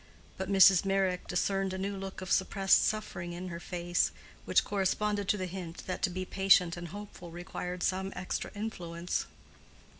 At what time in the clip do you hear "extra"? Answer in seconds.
8.15-8.49